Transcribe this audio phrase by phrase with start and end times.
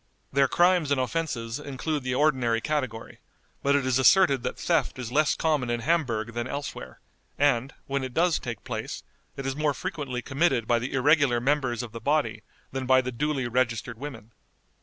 [0.33, 3.19] Their crimes and offenses include the ordinary category,
[3.61, 6.99] but it is asserted that theft is less common in Hamburg than elsewhere,
[7.37, 9.03] and, when it does take place,
[9.37, 12.41] it is more frequently committed by the irregular members of the body
[12.71, 14.31] than by the duly registered women.